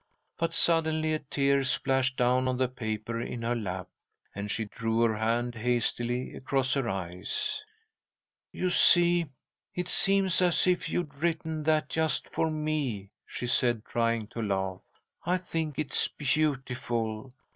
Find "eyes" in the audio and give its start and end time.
6.89-7.63